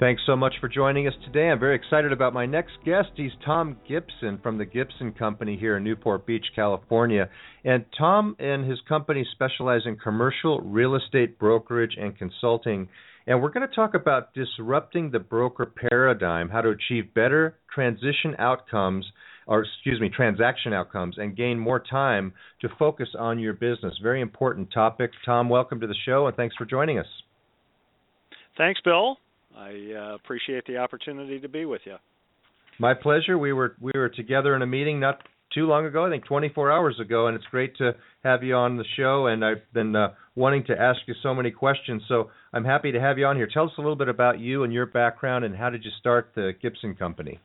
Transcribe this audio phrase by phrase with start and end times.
[0.00, 1.50] Thanks so much for joining us today.
[1.50, 3.10] I'm very excited about my next guest.
[3.16, 7.28] He's Tom Gibson from the Gibson Company here in Newport Beach, California.
[7.64, 12.88] And Tom and his company specialize in commercial real estate brokerage and consulting.
[13.26, 18.34] And we're going to talk about disrupting the broker paradigm, how to achieve better transition
[18.38, 19.04] outcomes
[19.46, 23.92] or excuse me, transaction outcomes and gain more time to focus on your business.
[24.02, 25.10] Very important topic.
[25.26, 27.06] Tom, welcome to the show and thanks for joining us.
[28.60, 29.16] Thanks, Bill.
[29.56, 31.96] I uh, appreciate the opportunity to be with you.
[32.78, 33.38] My pleasure.
[33.38, 35.22] We were we were together in a meeting not
[35.54, 38.76] too long ago, I think 24 hours ago, and it's great to have you on
[38.76, 39.28] the show.
[39.28, 43.00] And I've been uh, wanting to ask you so many questions, so I'm happy to
[43.00, 43.48] have you on here.
[43.50, 46.32] Tell us a little bit about you and your background, and how did you start
[46.34, 47.40] the Gibson Company?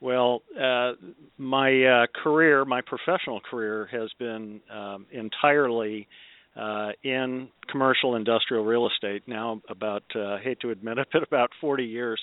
[0.00, 0.92] Well, uh,
[1.36, 6.08] my uh, career, my professional career, has been um, entirely
[6.56, 11.22] uh, in commercial industrial real estate now about uh, I hate to admit it but
[11.22, 12.20] about 40 years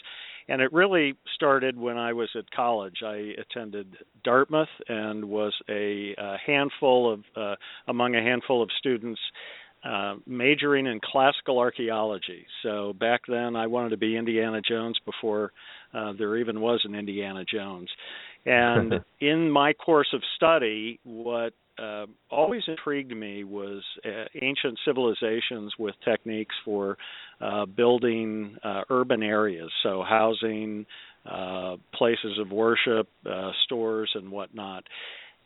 [0.47, 6.15] and it really started when I was at college I attended Dartmouth and was a,
[6.17, 7.55] a handful of uh,
[7.87, 9.19] among a handful of students
[9.85, 12.47] uh, majoring in classical archaeology.
[12.63, 15.51] So back then, I wanted to be Indiana Jones before
[15.93, 17.89] uh, there even was an Indiana Jones.
[18.47, 25.73] And in my course of study, what uh, always intrigued me was uh, ancient civilizations
[25.77, 26.97] with techniques for
[27.41, 30.85] uh, building uh, urban areas, so housing,
[31.29, 34.83] uh, places of worship, uh, stores, and whatnot.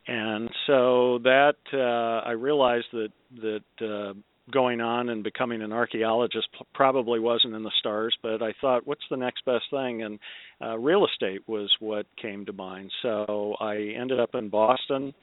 [0.08, 3.10] And so that I realized that
[3.42, 4.16] that
[4.52, 9.04] going on and becoming an archaeologist probably wasn't in the stars, but I thought, what's
[9.10, 10.04] the next best thing?
[10.04, 10.20] And
[10.62, 12.92] uh, real estate was what came to mind.
[13.02, 15.14] So I ended up in Boston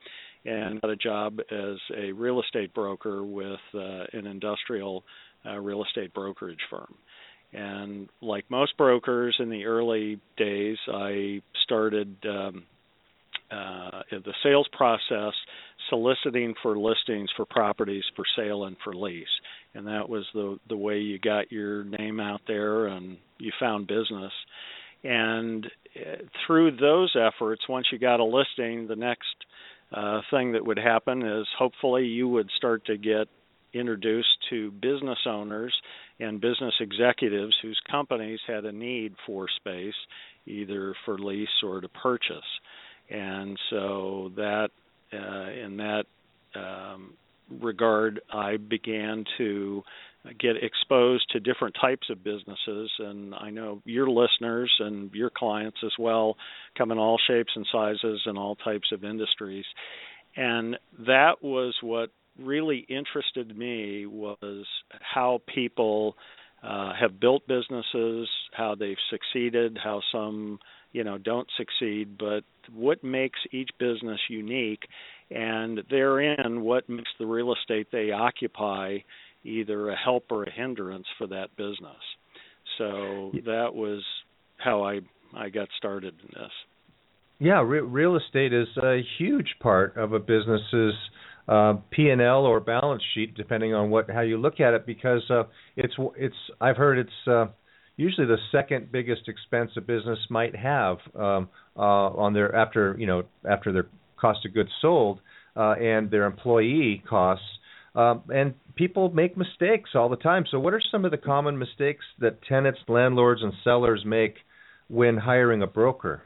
[0.47, 5.05] and got a job as a real estate broker with uh, an industrial
[5.45, 6.95] uh, real estate brokerage firm.
[7.53, 12.65] And like most brokers in the early days, I started um,
[13.51, 15.33] uh, the sales process
[15.89, 19.27] soliciting for listings for properties for sale and for lease.
[19.75, 23.87] And that was the the way you got your name out there and you found
[23.87, 24.33] business.
[25.05, 29.27] And uh, through those efforts, once you got a listing, the next
[29.97, 33.29] uh, thing that would happen is hopefully you would start to get
[33.73, 35.75] introduced to business owners
[36.21, 39.95] and business executives whose companies had a need for space,
[40.47, 42.45] either for lease or to purchase.
[43.11, 44.69] And so that,
[45.13, 46.05] uh, in that
[46.55, 47.15] um,
[47.49, 49.83] regard, I began to
[50.39, 52.91] get exposed to different types of businesses.
[52.99, 56.37] And I know your listeners and your clients as well
[56.77, 59.65] come in all shapes and sizes and all types of industries.
[60.37, 60.77] And
[61.07, 64.67] that was what really interested me was
[65.01, 66.17] how people
[66.63, 70.59] uh, have built businesses, how they've succeeded, how some
[70.93, 72.41] you know don't succeed, but
[72.75, 74.83] what makes each business unique,
[75.31, 78.99] and therein what makes the real estate they occupy
[79.47, 82.03] either a help or a hindrance for that business.
[82.79, 84.03] So that was
[84.59, 85.01] how I
[85.35, 86.53] I got started in this.
[87.39, 90.95] Yeah, re- real estate is a huge part of a business's
[91.49, 94.87] uh, P and L or balance sheet, depending on what how you look at it,
[94.87, 95.45] because uh,
[95.77, 97.47] it's it's I've heard it's uh,
[97.97, 103.07] usually the second biggest expense a business might have um, uh, on their after you
[103.07, 103.87] know after their
[104.17, 105.21] cost of goods sold
[105.57, 107.45] uh, and their employee costs.
[107.97, 110.45] Um, and people make mistakes all the time.
[110.51, 114.35] So, what are some of the common mistakes that tenants, landlords, and sellers make
[114.89, 116.23] when hiring a broker?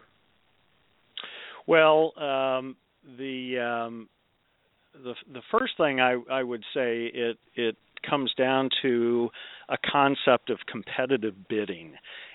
[1.69, 2.77] Well, um,
[3.17, 4.09] the um,
[4.93, 7.77] the the first thing I, I would say it it
[8.09, 9.31] comes down to
[9.69, 11.93] a concept of competitive bidding.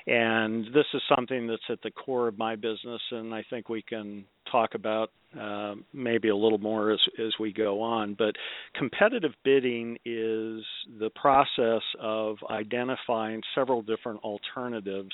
[0.08, 3.82] And this is something that's at the core of my business, and I think we
[3.82, 8.14] can talk about uh, maybe a little more as, as we go on.
[8.14, 8.36] But
[8.76, 10.64] competitive bidding is
[11.00, 15.12] the process of identifying several different alternatives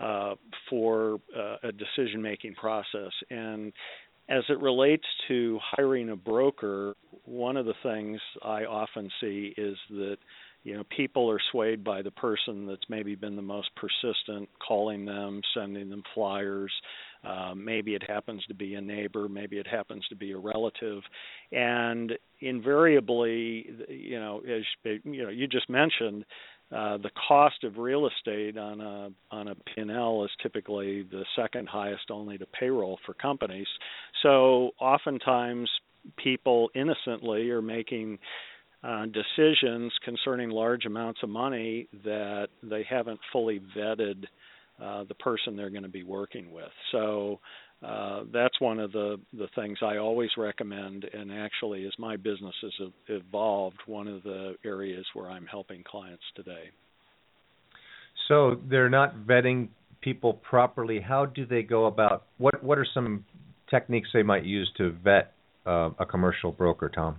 [0.00, 0.34] uh,
[0.70, 3.12] for uh, a decision making process.
[3.30, 3.72] And
[4.28, 9.76] as it relates to hiring a broker, one of the things I often see is
[9.90, 10.16] that
[10.62, 15.04] you know people are swayed by the person that's maybe been the most persistent calling
[15.04, 16.72] them sending them flyers.
[17.24, 21.02] Uh, maybe it happens to be a neighbor maybe it happens to be a relative.
[21.50, 24.62] And invariably you know as
[25.04, 26.24] you know you just mentioned
[26.74, 31.68] uh, the cost of real estate on a on a P&L is typically the second
[31.68, 33.66] highest only to payroll for companies.
[34.22, 35.68] So oftentimes
[36.16, 38.18] people innocently are making
[38.82, 44.24] uh, decisions concerning large amounts of money that they haven't fully vetted
[44.82, 46.72] uh, the person they're going to be working with.
[46.90, 47.38] So
[47.84, 51.04] uh, that's one of the the things I always recommend.
[51.12, 56.22] And actually, as my business has evolved, one of the areas where I'm helping clients
[56.36, 56.70] today.
[58.28, 59.68] So they're not vetting
[60.00, 61.00] people properly.
[61.00, 62.24] How do they go about?
[62.38, 63.24] What What are some
[63.68, 65.32] techniques they might use to vet
[65.66, 67.18] uh, a commercial broker, Tom?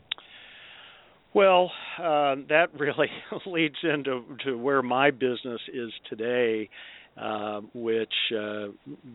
[1.34, 3.10] Well, uh, that really
[3.46, 6.70] leads into to where my business is today,
[7.18, 8.68] uh, which uh,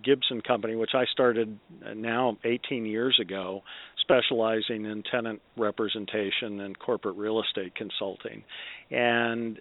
[0.05, 1.59] Gibson Company, which I started
[1.97, 3.63] now 18 years ago,
[4.01, 8.45] specializing in tenant representation and corporate real estate consulting,
[8.91, 9.61] and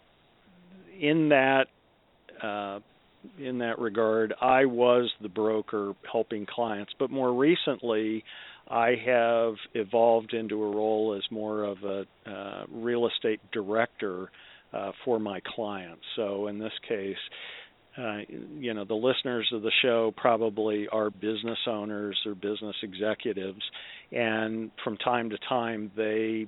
[1.00, 1.68] in that
[2.42, 2.80] uh,
[3.40, 8.24] in that regard, I was the broker helping clients, but more recently,
[8.70, 14.30] I have evolved into a role as more of a uh, real estate director
[14.74, 16.04] uh, for my clients.
[16.16, 17.18] So in this case,
[17.98, 18.20] uh,
[18.60, 23.62] you know, the listeners of the show probably are business owners or business executives,
[24.12, 26.48] and from time to time they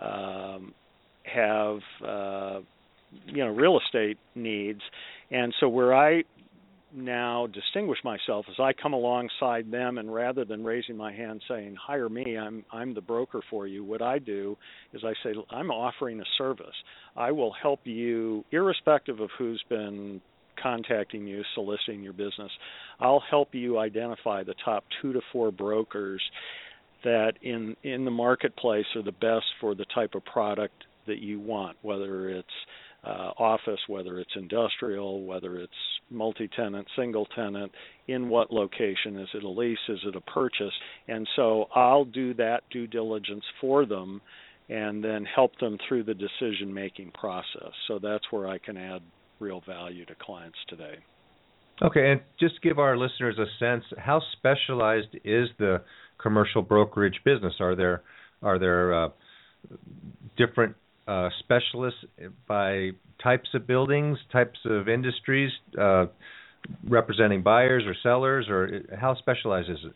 [0.00, 0.72] um,
[1.24, 2.60] have uh,
[3.26, 4.80] you know real estate needs,
[5.30, 6.24] and so where I
[6.94, 11.76] now distinguish myself as I come alongside them and rather than raising my hand saying
[11.76, 14.56] hire me I'm I'm the broker for you what I do
[14.94, 16.74] is I say I'm offering a service.
[17.14, 20.22] I will help you irrespective of who's been
[20.62, 22.50] contacting you soliciting your business
[23.00, 26.22] I'll help you identify the top 2 to 4 brokers
[27.04, 31.40] that in in the marketplace are the best for the type of product that you
[31.40, 32.48] want whether it's
[33.04, 35.72] uh, office, whether it's industrial, whether it's
[36.10, 37.70] multi-tenant, single tenant,
[38.08, 40.72] in what location, is it a lease, is it a purchase,
[41.06, 44.20] and so I'll do that due diligence for them,
[44.68, 47.72] and then help them through the decision-making process.
[47.86, 49.00] So that's where I can add
[49.40, 50.96] real value to clients today.
[51.80, 55.80] Okay, and just give our listeners a sense how specialized is the
[56.20, 57.54] commercial brokerage business?
[57.60, 58.02] Are there
[58.42, 59.08] are there uh,
[60.36, 60.74] different
[61.06, 62.04] uh, specialists
[62.46, 62.90] by
[63.22, 65.50] types of buildings, types of industries,
[65.80, 66.06] uh,
[66.88, 69.92] representing buyers or sellers, or how specialized is it?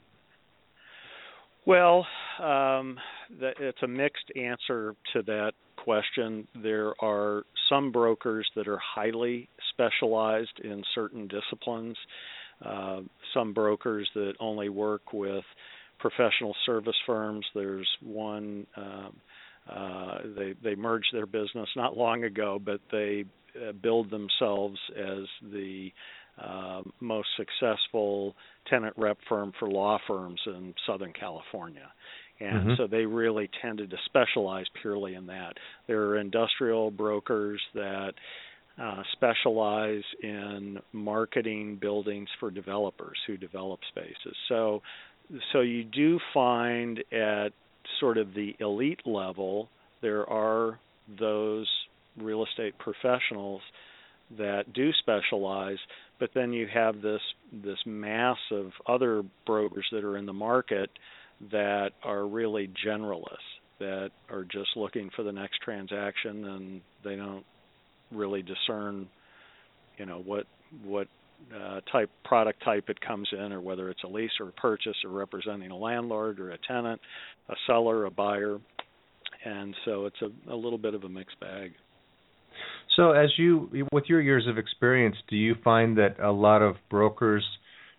[1.67, 2.07] Well,
[2.41, 2.99] um,
[3.39, 6.47] the, it's a mixed answer to that question.
[6.61, 11.97] There are some brokers that are highly specialized in certain disciplines.
[12.65, 13.01] Uh,
[13.35, 15.45] some brokers that only work with
[15.99, 17.45] professional service firms.
[17.55, 19.17] There's one um,
[19.71, 23.25] uh, they they merged their business not long ago, but they
[23.57, 25.91] uh, build themselves as the
[26.41, 28.35] uh, most successful
[28.69, 31.93] tenant rep firm for law firms in Southern California.
[32.43, 32.73] And mm-hmm.
[32.77, 35.55] so they really tended to specialize purely in that.
[35.87, 38.13] There are industrial brokers that
[38.81, 44.35] uh, specialize in marketing buildings for developers who develop spaces.
[44.49, 44.83] So,
[45.53, 47.51] so you do find at
[48.01, 49.69] sort of the elite level,
[50.01, 50.81] there are
[51.19, 51.69] those
[52.19, 53.61] real estate professionals
[54.39, 55.79] that do specialize,
[56.19, 57.21] but then you have this
[57.53, 60.91] this mass of other brokers that are in the market
[61.51, 63.37] that are really generalists
[63.79, 67.45] that are just looking for the next transaction and they don't
[68.13, 69.09] really discern
[69.99, 70.47] you know what
[70.85, 71.09] what
[71.55, 74.97] uh, type product type it comes in, or whether it's a lease or a purchase,
[75.05, 77.01] or representing a landlord or a tenant,
[77.49, 78.59] a seller, a buyer,
[79.45, 81.73] and so it's a, a little bit of a mixed bag.
[82.97, 86.77] So, as you, with your years of experience, do you find that a lot of
[86.91, 87.45] brokers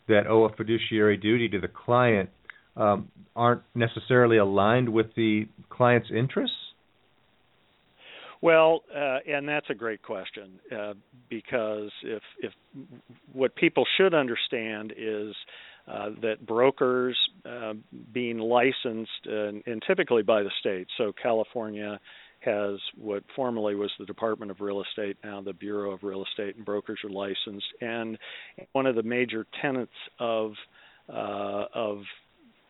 [0.08, 2.30] that owe a fiduciary duty to the client
[2.76, 6.56] um, aren't necessarily aligned with the client's interests?
[8.42, 10.94] Well, uh, and that's a great question uh,
[11.30, 12.52] because if if
[13.32, 15.34] what people should understand is
[15.88, 17.74] uh, that brokers uh,
[18.14, 20.88] being licensed and, and typically by the state.
[20.98, 22.00] So California
[22.40, 26.56] has what formerly was the Department of Real Estate, now the Bureau of Real Estate,
[26.56, 27.68] and brokers are licensed.
[27.82, 28.18] And
[28.74, 30.54] one of the major tenets of
[31.10, 32.00] uh, of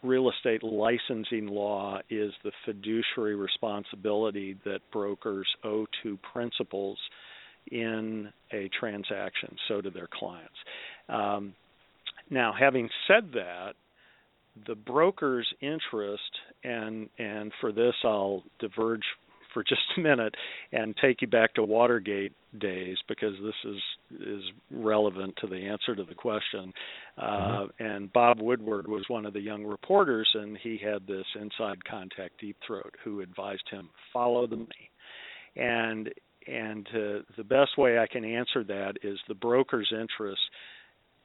[0.03, 6.97] real estate licensing law is the fiduciary responsibility that brokers owe to principals
[7.71, 10.55] in a transaction, so do their clients.
[11.09, 11.53] Um,
[12.29, 13.73] now, having said that,
[14.67, 16.21] the broker's interest,
[16.63, 19.03] and and for this I'll diverge
[19.53, 20.35] for just a minute
[20.71, 23.81] and take you back to Watergate days because this is
[24.27, 26.73] is relevant to the answer to the question.
[27.19, 27.63] Mm-hmm.
[27.63, 31.83] Uh, and Bob Woodward was one of the young reporters, and he had this inside
[31.85, 34.89] contact deep throat who advised him follow the money.
[35.55, 36.09] And
[36.47, 40.41] and uh, the best way I can answer that is the broker's interest.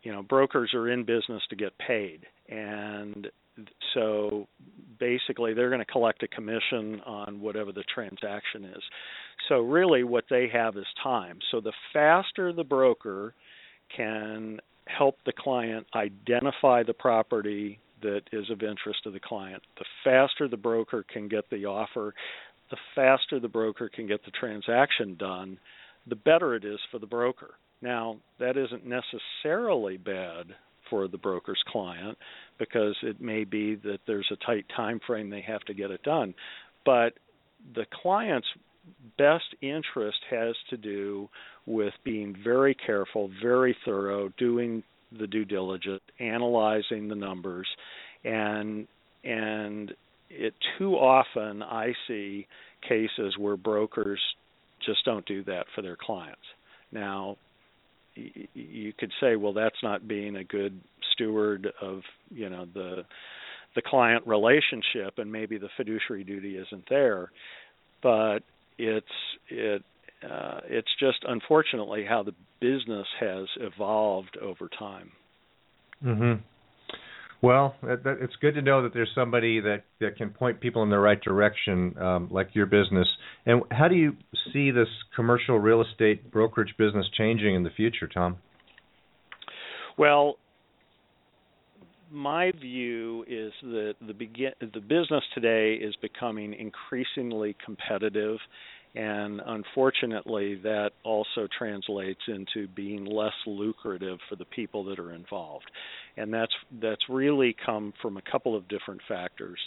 [0.02, 3.28] You know, brokers are in business to get paid, and
[3.95, 4.47] so
[4.99, 8.83] basically they're going to collect a commission on whatever the transaction is.
[9.49, 11.38] So really what they have is time.
[11.50, 13.35] So the faster the broker
[13.95, 19.85] can help the client identify the property that is of interest to the client, the
[20.05, 22.14] faster the broker can get the offer,
[22.71, 25.59] the faster the broker can get the transaction done,
[26.07, 27.55] the better it is for the broker.
[27.80, 30.54] Now, that isn't necessarily bad
[30.90, 32.18] for the broker's client
[32.58, 36.02] because it may be that there's a tight time frame they have to get it
[36.02, 36.35] done.
[36.85, 37.14] But
[37.75, 38.49] the client's
[39.16, 41.28] best interest has to do
[41.66, 44.82] with being very careful, very thorough, doing
[45.18, 47.66] the due diligence, analyzing the numbers,
[48.25, 48.87] and
[49.25, 49.92] and
[50.30, 52.47] it too often I see
[52.87, 54.20] cases where brokers
[54.85, 56.40] just don't do that for their clients.
[56.92, 57.37] Now,
[58.54, 60.80] you could say, well, that's not being a good
[61.12, 63.04] steward of you know the
[63.75, 67.30] the client relationship, and maybe the fiduciary duty isn't there.
[68.02, 68.40] But
[68.78, 69.06] it's
[69.48, 69.82] it
[70.22, 75.12] uh, it's just unfortunately how the business has evolved over time.
[76.04, 76.40] Mhm.
[77.40, 80.83] Well, that, that, it's good to know that there's somebody that, that can point people
[80.83, 83.07] in the right direction, um, like your business.
[83.47, 84.16] And how do you
[84.52, 88.38] see this commercial real estate brokerage business changing in the future, Tom?
[89.97, 90.37] Well,
[92.11, 98.38] my view is that the begin the business today is becoming increasingly competitive
[98.95, 105.71] and unfortunately that also translates into being less lucrative for the people that are involved.
[106.16, 109.59] And that's that's really come from a couple of different factors.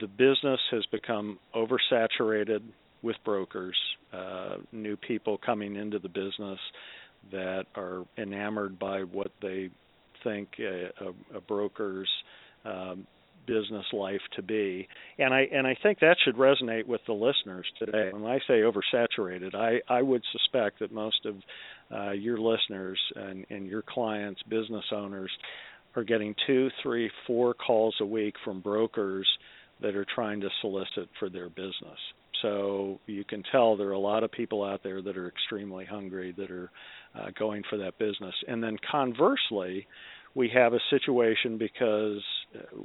[0.00, 2.60] The business has become oversaturated
[3.02, 3.76] with brokers
[4.12, 6.58] uh, new people coming into the business
[7.30, 9.70] that are enamored by what they
[10.24, 12.08] think a, a, a broker's
[12.64, 13.06] um,
[13.46, 14.88] business life to be.
[15.18, 18.10] And I and I think that should resonate with the listeners today.
[18.12, 21.36] When I say oversaturated, I, I would suspect that most of
[21.94, 25.30] uh, your listeners and, and your clients, business owners,
[25.94, 29.26] are getting two, three, four calls a week from brokers
[29.80, 31.98] that are trying to solicit for their business.
[32.42, 35.84] So you can tell there are a lot of people out there that are extremely
[35.84, 36.70] hungry that are
[37.14, 38.34] uh, going for that business.
[38.46, 39.86] And then conversely,
[40.34, 42.22] we have a situation because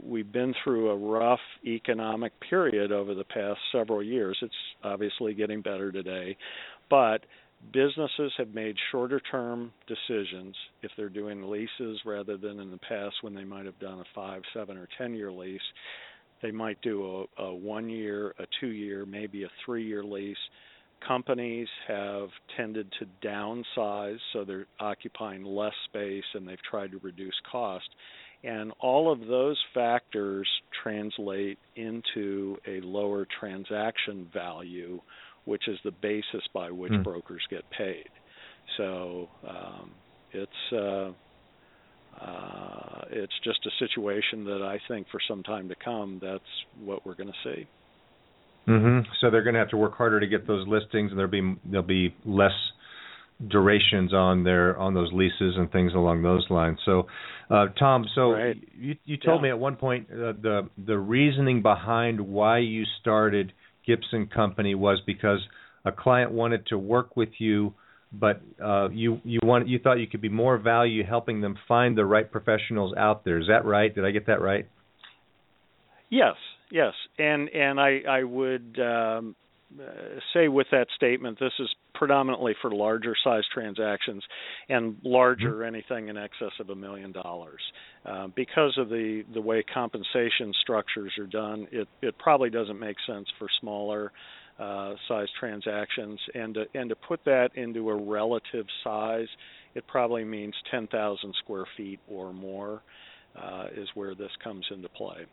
[0.04, 4.38] we've been through a rough economic period over the past several years.
[4.42, 4.54] It's
[4.84, 6.38] obviously getting better today,
[6.90, 7.26] but
[7.74, 13.16] businesses have made shorter term decisions if they're doing leases rather than in the past
[13.22, 15.62] when they might have done a 5, 7 or 10 year lease.
[16.42, 20.38] They might do a, a 1 year, a 2 year, maybe a 3 year lease
[21.06, 27.34] companies have tended to downsize, so they're occupying less space and they've tried to reduce
[27.52, 27.90] cost.
[28.44, 30.48] And all of those factors
[30.84, 35.00] translate into a lower transaction value,
[35.46, 37.04] which is the basis by which mm.
[37.04, 38.10] brokers get paid.
[38.78, 39.92] So um,
[40.32, 41.12] it's uh,
[42.20, 46.44] uh, it's just a situation that I think for some time to come, that's
[46.84, 47.68] what we're going to see.
[48.68, 49.10] Mm-hmm.
[49.20, 51.56] So they're going to have to work harder to get those listings, and there'll be
[51.66, 52.52] there'll be less
[53.48, 56.80] durations on their on those leases and things along those lines.
[56.86, 57.08] So,
[57.50, 58.58] uh, Tom, so right.
[58.78, 59.44] you you told yeah.
[59.44, 63.54] me at one point uh, the the reasoning behind why you started
[63.86, 65.40] Gibson Company was because
[65.86, 67.74] a client wanted to work with you,
[68.12, 71.98] but uh, you you want you thought you could be more value helping them find
[71.98, 73.40] the right professionals out there.
[73.40, 73.94] Is that right?
[73.94, 74.68] Did I get that right?
[76.10, 76.36] Yes,
[76.70, 79.36] yes, and and I I would um,
[80.34, 84.24] say with that statement, this is predominantly for larger size transactions
[84.70, 85.76] and larger mm-hmm.
[85.76, 87.62] anything in excess of a million dollars.
[88.06, 92.98] Uh, because of the the way compensation structures are done, it it probably doesn't make
[93.08, 94.12] sense for smaller.
[94.60, 99.28] Uh, size transactions, and to, and to put that into a relative size,
[99.74, 102.84] it probably means 10,000 square feet or more
[103.36, 105.26] uh, is where this comes into play.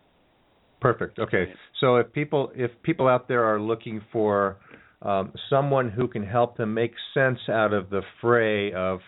[0.81, 1.19] Perfect.
[1.19, 1.53] Okay.
[1.81, 4.59] So if people if people out there are looking for
[5.02, 9.00] um, someone who can help them make sense out of the fray of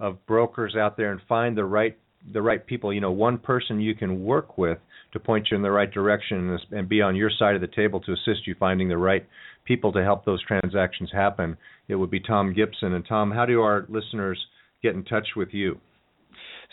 [0.00, 1.96] of brokers out there and find the right
[2.32, 4.78] the right people, you know, one person you can work with
[5.12, 8.00] to point you in the right direction and, be on your side of the table
[8.00, 9.26] to assist you finding the right
[9.64, 11.58] people to help those transactions happen,
[11.88, 12.94] it would be Tom Gibson.
[12.94, 14.38] And Tom, how do our listeners
[14.82, 15.78] get in touch with you?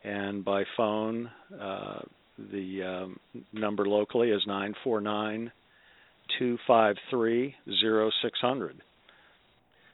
[0.03, 1.99] and by phone, uh,
[2.51, 3.19] the um,
[3.53, 5.51] number locally is 949
[6.37, 8.81] 253 0600.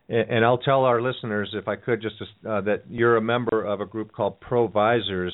[0.07, 2.15] And I'll tell our listeners, if I could, just
[2.47, 5.33] uh, that you're a member of a group called Provisors,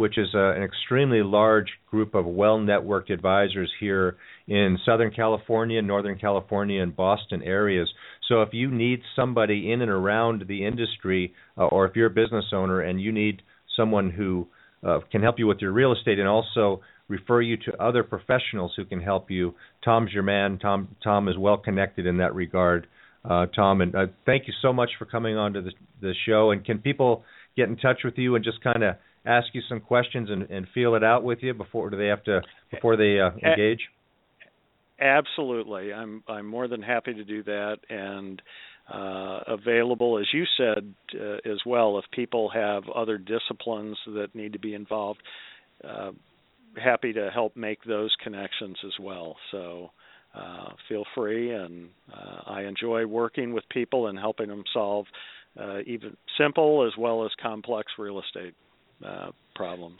[0.00, 4.16] which is a, an extremely large group of well-networked advisors here
[4.48, 7.86] in Southern California, Northern California, and Boston areas.
[8.26, 12.10] So if you need somebody in and around the industry, uh, or if you're a
[12.22, 13.42] business owner and you need
[13.76, 14.46] someone who
[14.82, 18.72] uh, can help you with your real estate and also refer you to other professionals
[18.78, 19.54] who can help you,
[19.84, 20.58] Tom's your man.
[20.58, 22.86] Tom Tom is well connected in that regard
[23.28, 23.82] uh, Tom.
[23.82, 26.52] And uh, thank you so much for coming on to the, the show.
[26.52, 27.22] And can people
[27.54, 28.96] get in touch with you and just kind of
[29.26, 32.24] ask you some questions and, and feel it out with you before do they have
[32.24, 33.80] to before they uh, engage?
[35.00, 38.40] Absolutely, I'm I'm more than happy to do that and
[38.92, 41.98] uh, available, as you said uh, as well.
[41.98, 45.20] If people have other disciplines that need to be involved,
[45.86, 46.10] uh,
[46.82, 49.36] happy to help make those connections as well.
[49.50, 49.90] So
[50.34, 51.52] uh, feel free.
[51.54, 55.06] And uh, I enjoy working with people and helping them solve
[55.58, 58.54] uh, even simple as well as complex real estate
[59.04, 59.98] uh, problems.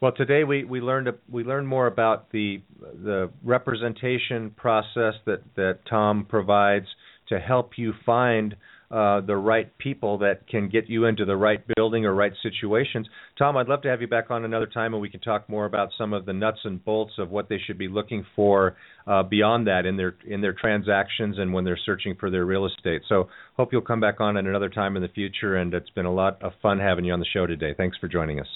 [0.00, 2.60] Well, today we, we learned we learned more about the
[3.04, 6.86] the representation process that, that Tom provides
[7.28, 8.56] to help you find
[8.92, 13.08] uh, the right people that can get you into the right building or right situations.
[13.38, 15.64] Tom, I'd love to have you back on another time and we can talk more
[15.64, 18.76] about some of the nuts and bolts of what they should be looking for
[19.06, 22.66] uh, beyond that in their in their transactions and when they're searching for their real
[22.66, 23.00] estate.
[23.08, 25.56] So hope you'll come back on at another time in the future.
[25.56, 27.72] And it's been a lot of fun having you on the show today.
[27.74, 28.48] Thanks for joining us.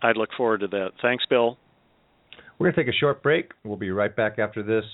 [0.00, 0.90] I'd look forward to that.
[1.02, 1.58] Thanks, Bill.
[2.58, 3.50] We're going to take a short break.
[3.64, 4.84] We'll be right back after this.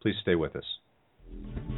[0.00, 1.77] Please stay with us.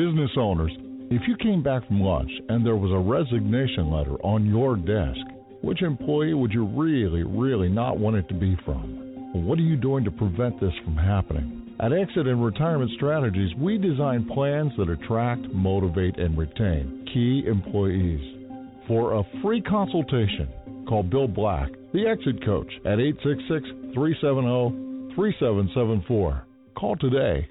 [0.00, 0.72] Business owners,
[1.10, 5.20] if you came back from lunch and there was a resignation letter on your desk,
[5.60, 8.96] which employee would you really, really not want it to be from?
[9.34, 11.76] what are you doing to prevent this from happening?
[11.80, 18.48] At Exit and Retirement Strategies, we design plans that attract, motivate, and retain key employees.
[18.88, 20.48] For a free consultation,
[20.88, 26.46] call Bill Black, the Exit Coach, at 866 370 3774.
[26.74, 27.50] Call today